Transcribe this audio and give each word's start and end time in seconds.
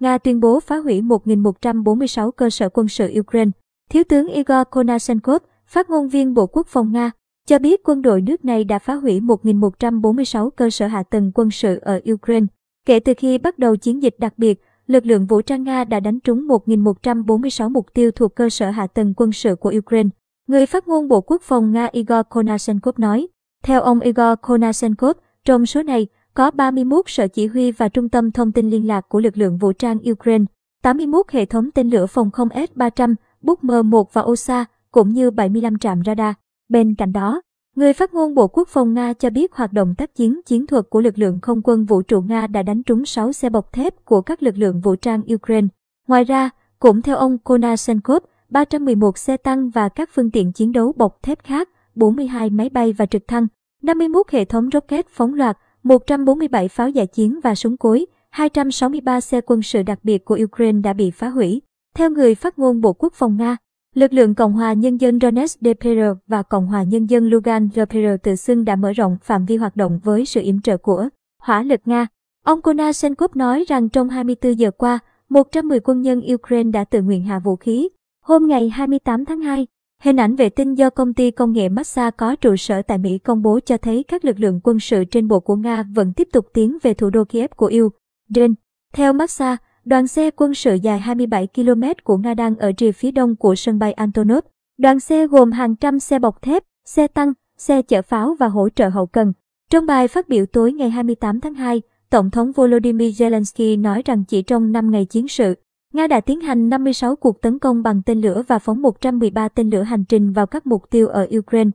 Nga 0.00 0.18
tuyên 0.18 0.40
bố 0.40 0.60
phá 0.60 0.76
hủy 0.76 1.02
1.146 1.02 2.30
cơ 2.30 2.50
sở 2.50 2.68
quân 2.68 2.88
sự 2.88 3.12
Ukraine. 3.20 3.50
Thiếu 3.90 4.04
tướng 4.04 4.28
Igor 4.28 4.58
Konashenkov, 4.70 5.42
phát 5.66 5.90
ngôn 5.90 6.08
viên 6.08 6.34
Bộ 6.34 6.46
Quốc 6.46 6.66
phòng 6.66 6.92
Nga, 6.92 7.10
cho 7.46 7.58
biết 7.58 7.80
quân 7.84 8.02
đội 8.02 8.20
nước 8.20 8.44
này 8.44 8.64
đã 8.64 8.78
phá 8.78 8.94
hủy 8.94 9.20
1.146 9.20 10.50
cơ 10.50 10.70
sở 10.70 10.86
hạ 10.86 11.02
tầng 11.02 11.32
quân 11.34 11.50
sự 11.50 11.78
ở 11.82 12.00
Ukraine. 12.12 12.46
Kể 12.86 13.00
từ 13.00 13.14
khi 13.16 13.38
bắt 13.38 13.58
đầu 13.58 13.76
chiến 13.76 14.02
dịch 14.02 14.14
đặc 14.18 14.34
biệt, 14.36 14.60
lực 14.86 15.06
lượng 15.06 15.26
vũ 15.26 15.42
trang 15.42 15.62
Nga 15.64 15.84
đã 15.84 16.00
đánh 16.00 16.20
trúng 16.20 16.46
1.146 16.48 17.70
mục 17.70 17.86
tiêu 17.94 18.10
thuộc 18.10 18.34
cơ 18.34 18.50
sở 18.50 18.70
hạ 18.70 18.86
tầng 18.86 19.14
quân 19.16 19.32
sự 19.32 19.56
của 19.56 19.72
Ukraine. 19.78 20.08
Người 20.46 20.66
phát 20.66 20.88
ngôn 20.88 21.08
Bộ 21.08 21.20
Quốc 21.20 21.42
phòng 21.42 21.72
Nga 21.72 21.88
Igor 21.92 22.20
Konashenkov 22.30 22.98
nói, 22.98 23.28
theo 23.62 23.80
ông 23.80 24.00
Igor 24.00 24.38
Konashenkov, 24.42 25.16
trong 25.44 25.66
số 25.66 25.82
này 25.82 26.06
có 26.34 26.50
31 26.50 27.04
sở 27.06 27.28
chỉ 27.28 27.46
huy 27.46 27.72
và 27.72 27.88
trung 27.88 28.08
tâm 28.08 28.30
thông 28.30 28.52
tin 28.52 28.70
liên 28.70 28.86
lạc 28.86 29.08
của 29.08 29.20
lực 29.20 29.36
lượng 29.36 29.58
vũ 29.58 29.72
trang 29.72 29.98
Ukraine, 30.10 30.44
81 30.82 31.30
hệ 31.30 31.44
thống 31.44 31.70
tên 31.70 31.90
lửa 31.90 32.06
phòng 32.06 32.30
không 32.30 32.48
S-300, 32.48 33.14
Buk 33.40 33.62
M1 33.62 34.04
và 34.12 34.22
OSA, 34.22 34.64
cũng 34.90 35.08
như 35.08 35.30
75 35.30 35.78
trạm 35.78 36.02
radar. 36.06 36.34
Bên 36.68 36.94
cạnh 36.94 37.12
đó, 37.12 37.42
người 37.76 37.92
phát 37.92 38.14
ngôn 38.14 38.34
Bộ 38.34 38.48
Quốc 38.48 38.68
phòng 38.68 38.94
Nga 38.94 39.12
cho 39.12 39.30
biết 39.30 39.52
hoạt 39.52 39.72
động 39.72 39.94
tác 39.98 40.14
chiến 40.14 40.40
chiến 40.46 40.66
thuật 40.66 40.84
của 40.90 41.00
lực 41.00 41.18
lượng 41.18 41.38
không 41.42 41.60
quân 41.64 41.84
vũ 41.84 42.02
trụ 42.02 42.20
Nga 42.20 42.46
đã 42.46 42.62
đánh 42.62 42.82
trúng 42.82 43.06
6 43.06 43.32
xe 43.32 43.50
bọc 43.50 43.72
thép 43.72 44.04
của 44.04 44.20
các 44.20 44.42
lực 44.42 44.58
lượng 44.58 44.80
vũ 44.80 44.96
trang 44.96 45.22
Ukraine. 45.34 45.68
Ngoài 46.08 46.24
ra, 46.24 46.50
cũng 46.78 47.02
theo 47.02 47.16
ông 47.16 47.38
Konashenkov, 47.38 48.22
311 48.48 49.18
xe 49.18 49.36
tăng 49.36 49.70
và 49.70 49.88
các 49.88 50.10
phương 50.12 50.30
tiện 50.30 50.52
chiến 50.52 50.72
đấu 50.72 50.92
bọc 50.96 51.22
thép 51.22 51.44
khác, 51.44 51.68
42 51.94 52.50
máy 52.50 52.68
bay 52.68 52.92
và 52.92 53.06
trực 53.06 53.28
thăng, 53.28 53.46
51 53.82 54.30
hệ 54.30 54.44
thống 54.44 54.68
rocket 54.72 55.08
phóng 55.08 55.34
loạt, 55.34 55.58
147 55.82 56.68
pháo 56.68 56.88
giải 56.88 57.06
chiến 57.06 57.40
và 57.42 57.54
súng 57.54 57.76
cối, 57.76 58.06
263 58.30 59.20
xe 59.20 59.40
quân 59.40 59.62
sự 59.62 59.82
đặc 59.82 59.98
biệt 60.02 60.24
của 60.24 60.38
Ukraine 60.44 60.80
đã 60.80 60.92
bị 60.92 61.10
phá 61.10 61.28
hủy. 61.28 61.62
Theo 61.94 62.10
người 62.10 62.34
phát 62.34 62.58
ngôn 62.58 62.80
Bộ 62.80 62.92
Quốc 62.92 63.12
phòng 63.14 63.36
Nga, 63.36 63.56
lực 63.94 64.12
lượng 64.12 64.34
Cộng 64.34 64.52
hòa 64.52 64.72
Nhân 64.72 64.96
dân 64.96 65.18
Donetsk 65.20 65.60
DPR 65.60 66.00
và 66.26 66.42
Cộng 66.42 66.66
hòa 66.66 66.82
Nhân 66.82 67.06
dân 67.06 67.30
Lugansk 67.30 67.74
DPR 67.74 68.06
tự 68.22 68.34
xưng 68.36 68.64
đã 68.64 68.76
mở 68.76 68.92
rộng 68.92 69.16
phạm 69.22 69.44
vi 69.44 69.56
hoạt 69.56 69.76
động 69.76 70.00
với 70.04 70.24
sự 70.24 70.40
yểm 70.40 70.60
trợ 70.60 70.76
của 70.76 71.08
hỏa 71.38 71.62
lực 71.62 71.80
Nga. 71.84 72.06
Ông 72.44 72.62
Konashenkov 72.62 73.36
nói 73.36 73.64
rằng 73.68 73.88
trong 73.88 74.08
24 74.08 74.58
giờ 74.58 74.70
qua, 74.70 74.98
110 75.28 75.80
quân 75.80 76.00
nhân 76.00 76.22
Ukraine 76.34 76.70
đã 76.70 76.84
tự 76.84 77.02
nguyện 77.02 77.24
hạ 77.24 77.38
vũ 77.38 77.56
khí. 77.56 77.88
Hôm 78.22 78.46
ngày 78.46 78.68
28 78.68 79.24
tháng 79.24 79.40
2, 79.40 79.66
Hình 80.00 80.16
ảnh 80.16 80.36
vệ 80.36 80.48
tinh 80.48 80.74
do 80.74 80.90
công 80.90 81.14
ty 81.14 81.30
công 81.30 81.52
nghệ 81.52 81.68
Maxar 81.68 82.14
có 82.16 82.36
trụ 82.36 82.56
sở 82.56 82.82
tại 82.82 82.98
Mỹ 82.98 83.18
công 83.18 83.42
bố 83.42 83.60
cho 83.60 83.76
thấy 83.76 84.04
các 84.08 84.24
lực 84.24 84.40
lượng 84.40 84.60
quân 84.64 84.80
sự 84.80 85.04
trên 85.04 85.28
bộ 85.28 85.40
của 85.40 85.56
Nga 85.56 85.84
vẫn 85.94 86.12
tiếp 86.12 86.28
tục 86.32 86.46
tiến 86.54 86.78
về 86.82 86.94
thủ 86.94 87.10
đô 87.10 87.24
Kiev 87.24 87.50
của 87.56 87.72
Ukraine. 87.80 88.54
Theo 88.92 89.12
Maxar, 89.12 89.56
đoàn 89.84 90.06
xe 90.06 90.30
quân 90.30 90.54
sự 90.54 90.74
dài 90.74 91.00
27 91.00 91.48
km 91.54 91.82
của 92.04 92.16
Nga 92.16 92.34
đang 92.34 92.56
ở 92.56 92.72
rìa 92.78 92.92
phía 92.92 93.10
đông 93.10 93.36
của 93.36 93.54
sân 93.54 93.78
bay 93.78 93.92
Antonov. 93.92 94.44
Đoàn 94.78 95.00
xe 95.00 95.26
gồm 95.26 95.52
hàng 95.52 95.76
trăm 95.76 96.00
xe 96.00 96.18
bọc 96.18 96.42
thép, 96.42 96.62
xe 96.84 97.06
tăng, 97.06 97.32
xe 97.58 97.82
chở 97.82 98.02
pháo 98.02 98.34
và 98.38 98.48
hỗ 98.48 98.68
trợ 98.68 98.88
hậu 98.88 99.06
cần. 99.06 99.32
Trong 99.70 99.86
bài 99.86 100.08
phát 100.08 100.28
biểu 100.28 100.46
tối 100.46 100.72
ngày 100.72 100.90
28 100.90 101.40
tháng 101.40 101.54
2, 101.54 101.82
Tổng 102.10 102.30
thống 102.30 102.52
Volodymyr 102.52 103.22
Zelensky 103.22 103.80
nói 103.80 104.02
rằng 104.04 104.24
chỉ 104.28 104.42
trong 104.42 104.72
5 104.72 104.90
ngày 104.90 105.04
chiến 105.04 105.28
sự, 105.28 105.54
Nga 105.94 106.06
đã 106.06 106.20
tiến 106.20 106.40
hành 106.40 106.68
56 106.68 107.16
cuộc 107.16 107.40
tấn 107.40 107.58
công 107.58 107.82
bằng 107.82 108.02
tên 108.02 108.20
lửa 108.20 108.42
và 108.48 108.58
phóng 108.58 108.82
113 108.82 109.48
tên 109.48 109.70
lửa 109.70 109.82
hành 109.82 110.04
trình 110.04 110.32
vào 110.32 110.46
các 110.46 110.66
mục 110.66 110.90
tiêu 110.90 111.08
ở 111.08 111.28
Ukraine. 111.38 111.70